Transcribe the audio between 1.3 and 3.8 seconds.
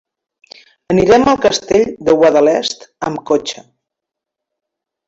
al Castell de Guadalest amb cotxe.